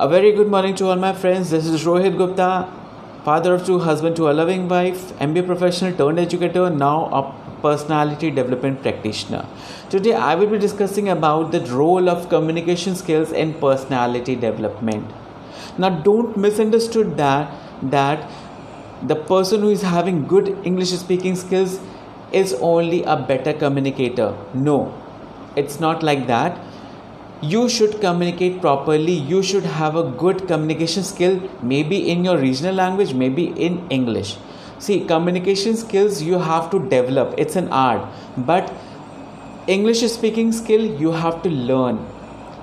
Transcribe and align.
A 0.00 0.06
very 0.08 0.30
good 0.30 0.46
morning 0.46 0.76
to 0.76 0.90
all 0.90 0.94
my 0.94 1.12
friends. 1.12 1.50
This 1.50 1.66
is 1.66 1.84
Rohit 1.84 2.16
Gupta, 2.16 2.68
father 3.24 3.54
of 3.54 3.66
two, 3.66 3.80
husband 3.80 4.14
to 4.14 4.30
a 4.30 4.32
loving 4.32 4.68
wife, 4.68 5.00
MBA 5.18 5.44
professional 5.44 5.92
turned 5.92 6.20
educator, 6.20 6.70
now 6.70 7.06
a 7.06 7.22
personality 7.62 8.30
development 8.30 8.80
practitioner. 8.80 9.44
Today 9.90 10.14
I 10.14 10.36
will 10.36 10.46
be 10.46 10.56
discussing 10.56 11.08
about 11.08 11.50
the 11.50 11.62
role 11.62 12.08
of 12.08 12.28
communication 12.28 12.94
skills 12.94 13.32
in 13.32 13.54
personality 13.54 14.36
development. 14.36 15.10
Now 15.78 15.88
don't 15.88 16.36
misunderstood 16.36 17.16
that 17.16 17.52
that 17.82 18.30
the 19.02 19.16
person 19.16 19.62
who 19.62 19.70
is 19.70 19.82
having 19.82 20.28
good 20.28 20.56
English 20.64 20.90
speaking 20.90 21.34
skills 21.34 21.80
is 22.30 22.54
only 22.60 23.02
a 23.02 23.16
better 23.16 23.52
communicator. 23.52 24.32
No, 24.54 24.94
it's 25.56 25.80
not 25.80 26.04
like 26.04 26.28
that 26.28 26.67
you 27.40 27.68
should 27.68 28.00
communicate 28.00 28.60
properly. 28.60 29.12
You 29.12 29.42
should 29.42 29.64
have 29.64 29.96
a 29.96 30.02
good 30.02 30.46
communication 30.48 31.04
skill 31.04 31.40
maybe 31.62 32.10
in 32.10 32.24
your 32.24 32.36
regional 32.38 32.74
language 32.74 33.14
maybe 33.14 33.46
in 33.68 33.86
english. 33.90 34.36
See 34.78 35.04
communication 35.04 35.76
skills 35.76 36.22
you 36.22 36.38
have 36.38 36.70
to 36.70 36.78
develop. 36.88 37.34
It's 37.36 37.56
an 37.56 37.68
art. 37.68 38.06
But 38.36 38.72
english 39.66 40.00
speaking 40.10 40.50
skill 40.52 40.84
you 41.00 41.10
have 41.12 41.42
to 41.42 41.50
learn 41.50 41.98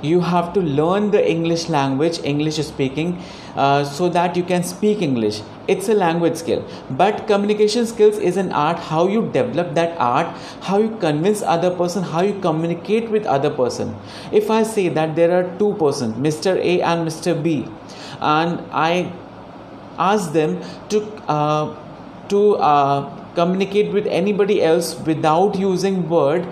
you 0.01 0.19
have 0.21 0.53
to 0.53 0.61
learn 0.61 1.11
the 1.11 1.21
english 1.29 1.67
language 1.69 2.19
english 2.23 2.55
speaking 2.67 3.17
uh, 3.55 3.83
so 3.83 4.09
that 4.09 4.35
you 4.35 4.43
can 4.43 4.63
speak 4.63 5.01
english. 5.01 5.41
It's 5.67 5.89
a 5.89 5.93
language 5.95 6.35
skill. 6.35 6.63
But 6.91 7.25
communication 7.25 7.87
skills 7.87 8.17
is 8.19 8.37
an 8.37 8.51
art. 8.51 8.77
How 8.77 9.07
you 9.07 9.31
develop 9.31 9.73
that 9.75 9.97
art 9.97 10.27
how 10.61 10.77
you 10.77 10.95
convince 10.99 11.41
other 11.41 11.71
person 11.71 12.03
how 12.03 12.21
you 12.21 12.39
communicate 12.41 13.09
with 13.09 13.25
other 13.25 13.49
person. 13.49 13.95
If 14.31 14.51
i 14.51 14.63
say 14.63 14.89
that 14.89 15.15
there 15.15 15.31
are 15.37 15.57
two 15.57 15.73
person 15.75 16.13
mr 16.15 16.55
a 16.57 16.81
and 16.81 17.07
mr 17.07 17.41
b 17.41 17.67
and 18.21 18.59
i 18.71 19.11
ask 19.97 20.33
them 20.33 20.61
to 20.89 21.01
uh, 21.27 21.75
to 22.29 22.55
uh, 22.57 23.09
communicate 23.35 23.91
with 23.93 24.07
anybody 24.07 24.61
else 24.63 24.95
without 25.05 25.57
using 25.57 26.09
word 26.09 26.47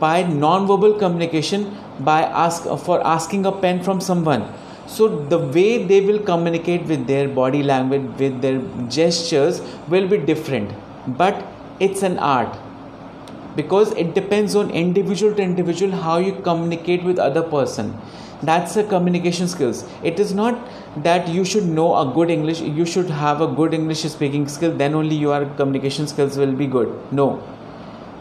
by 0.00 0.22
non-verbal 0.22 0.94
communication 0.94 1.66
by 2.00 2.22
ask 2.22 2.64
for 2.84 3.04
asking 3.06 3.46
a 3.46 3.52
pen 3.52 3.82
from 3.82 4.00
someone. 4.00 4.52
So 4.86 5.08
the 5.08 5.38
way 5.38 5.84
they 5.84 6.00
will 6.00 6.20
communicate 6.20 6.84
with 6.84 7.06
their 7.06 7.28
body 7.28 7.62
language 7.62 8.02
with 8.18 8.40
their 8.40 8.60
gestures 8.88 9.60
will 9.88 10.06
be 10.06 10.18
different. 10.18 10.72
But 11.06 11.44
it's 11.80 12.02
an 12.02 12.18
art. 12.18 12.56
Because 13.56 13.92
it 13.92 14.14
depends 14.14 14.54
on 14.54 14.70
individual 14.70 15.34
to 15.34 15.42
individual 15.42 15.92
how 15.92 16.18
you 16.18 16.32
communicate 16.42 17.02
with 17.02 17.18
other 17.18 17.42
person. 17.42 17.98
That's 18.42 18.76
a 18.76 18.84
communication 18.84 19.48
skills. 19.48 19.84
It 20.04 20.20
is 20.20 20.34
not 20.34 20.58
that 21.02 21.26
you 21.26 21.44
should 21.44 21.64
know 21.64 21.96
a 21.96 22.12
good 22.12 22.30
english 22.30 22.60
you 22.60 22.84
should 22.84 23.08
have 23.08 23.40
a 23.40 23.46
good 23.46 23.74
english 23.74 24.02
speaking 24.02 24.46
skill 24.46 24.74
then 24.76 24.94
only 24.94 25.14
your 25.14 25.46
communication 25.56 26.06
skills 26.06 26.36
will 26.36 26.52
be 26.52 26.66
good. 26.66 26.94
No. 27.10 27.42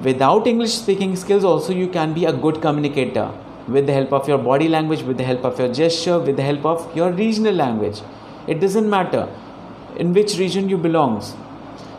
Without 0.02 0.48
english 0.48 0.74
speaking 0.74 1.16
skills 1.18 1.44
also 1.44 1.74
you 1.74 1.88
can 1.88 2.14
be 2.14 2.26
a 2.26 2.34
good 2.34 2.62
communicator 2.62 3.30
with 3.68 3.88
the 3.88 3.94
help 3.94 4.14
of 4.14 4.28
your 4.28 4.38
body 4.38 4.68
language, 4.68 5.02
with 5.02 5.18
the 5.18 5.24
help 5.24 5.44
of 5.44 5.60
your 5.60 5.74
gesture, 5.74 6.20
with 6.20 6.38
the 6.38 6.44
help 6.44 6.66
of 6.66 6.96
your 6.96 7.12
regional 7.12 7.54
language. 7.54 8.02
It 8.48 8.60
doesn't 8.60 8.90
matter 8.90 9.28
in 9.98 10.14
which 10.14 10.38
region 10.38 10.70
you 10.70 10.78
belong. 10.78 11.24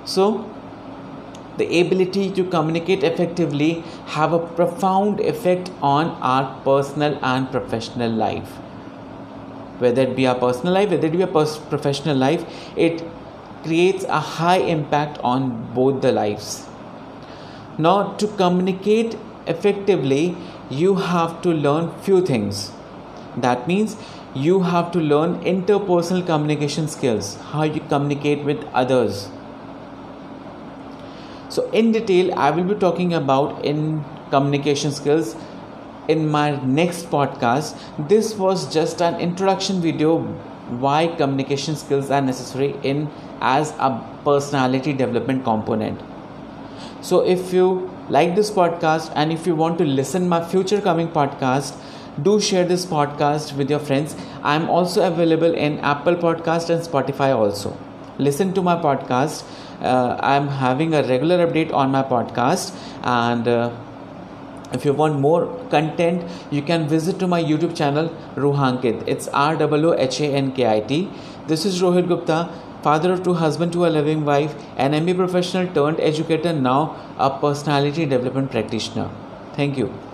So, 0.04 0.48
the 1.56 1.80
ability 1.80 2.30
to 2.32 2.44
communicate 2.44 3.02
effectively 3.02 3.82
have 4.06 4.32
a 4.32 4.38
profound 4.38 5.20
effect 5.20 5.70
on 5.82 6.08
our 6.20 6.60
personal 6.62 7.18
and 7.22 7.50
professional 7.50 8.10
life. 8.10 8.48
Whether 9.78 10.02
it 10.02 10.16
be 10.16 10.26
our 10.26 10.34
personal 10.34 10.74
life, 10.74 10.90
whether 10.90 11.06
it 11.06 11.12
be 11.12 11.22
a 11.22 11.26
professional 11.26 12.16
life, 12.16 12.44
it 12.76 13.02
creates 13.62 14.04
a 14.04 14.20
high 14.20 14.58
impact 14.58 15.18
on 15.24 15.72
both 15.74 16.02
the 16.02 16.12
lives. 16.12 16.66
Now, 17.78 18.14
to 18.14 18.26
communicate 18.26 19.16
effectively, 19.46 20.36
you 20.70 20.94
have 20.96 21.40
to 21.42 21.50
learn 21.50 21.92
few 22.02 22.24
things. 22.24 22.72
That 23.36 23.68
means 23.68 23.96
you 24.34 24.62
have 24.62 24.90
to 24.92 24.98
learn 24.98 25.40
interpersonal 25.44 26.26
communication 26.26 26.88
skills 26.88 27.36
how 27.52 27.62
you 27.62 27.80
communicate 27.88 28.44
with 28.44 28.64
others. 28.74 29.28
So 31.48 31.70
in 31.70 31.92
detail 31.92 32.34
i 32.36 32.50
will 32.50 32.64
be 32.64 32.74
talking 32.74 33.14
about 33.14 33.64
in 33.64 34.04
communication 34.30 34.90
skills 34.90 35.36
in 36.08 36.28
my 36.28 36.56
next 36.64 37.10
podcast. 37.10 37.78
This 38.08 38.34
was 38.34 38.72
just 38.72 39.00
an 39.00 39.20
introduction 39.20 39.80
video 39.80 40.18
why 40.86 41.06
communication 41.06 41.76
skills 41.76 42.10
are 42.10 42.20
necessary 42.20 42.74
in 42.82 43.08
as 43.40 43.72
a 43.78 43.90
personality 44.24 44.92
development 44.92 45.44
component 45.44 46.00
so 47.00 47.20
if 47.20 47.52
you 47.52 47.90
like 48.08 48.34
this 48.36 48.50
podcast 48.50 49.12
and 49.14 49.32
if 49.32 49.46
you 49.46 49.54
want 49.54 49.78
to 49.78 49.84
listen 49.84 50.28
my 50.28 50.42
future 50.54 50.80
coming 50.80 51.08
podcast 51.08 51.74
do 52.22 52.40
share 52.40 52.64
this 52.64 52.86
podcast 52.86 53.54
with 53.56 53.70
your 53.70 53.78
friends. 53.78 54.16
I'm 54.42 54.70
also 54.70 55.06
available 55.06 55.54
in 55.54 55.78
apple 55.80 56.16
podcast 56.16 56.70
and 56.70 56.82
spotify 56.82 57.36
also. 57.36 57.76
Listen 58.18 58.54
to 58.54 58.62
my 58.62 58.76
podcast. 58.76 59.44
Uh, 59.82 60.16
i'm 60.20 60.48
having 60.48 60.94
a 60.94 61.02
regular 61.02 61.46
update 61.46 61.72
on 61.72 61.90
my 61.90 62.02
podcast. 62.02 62.74
And 63.02 63.46
uh, 63.46 63.70
if 64.72 64.84
you 64.84 64.92
want 64.94 65.20
more 65.20 65.46
content 65.70 66.24
you 66.50 66.62
can 66.62 66.88
visit 66.88 67.18
to 67.20 67.26
my 67.28 67.42
youtube 67.42 67.76
channel 67.76 68.08
ruhankit 68.34 69.06
it's 69.06 69.28
r 69.28 69.54
w 69.56 69.94
h 69.96 70.20
a 70.22 70.34
n 70.34 70.50
k 70.52 70.66
i 70.66 70.80
t. 70.80 71.08
This 71.46 71.64
is 71.64 71.80
rohit 71.80 72.08
gupta 72.08 72.48
father 72.86 73.12
of 73.12 73.22
two, 73.24 73.34
husband 73.34 73.72
to 73.72 73.86
a 73.86 73.90
loving 73.98 74.24
wife, 74.24 74.54
an 74.76 74.92
MBA 74.92 75.16
professional 75.16 75.66
turned 75.78 76.00
educator, 76.00 76.52
now 76.52 76.80
a 77.18 77.30
personality 77.46 78.06
development 78.06 78.52
practitioner. 78.52 79.10
Thank 79.54 79.76
you. 79.76 80.05